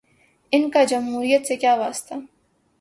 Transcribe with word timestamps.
ان 0.51 0.69
کا 0.69 0.83
جمہوریت 0.83 1.47
سے 1.47 1.55
کیا 1.55 1.75
واسطہ۔ 1.75 2.13